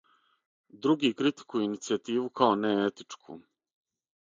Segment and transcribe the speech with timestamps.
[0.85, 3.39] Други критикују иницијативу као неетичку.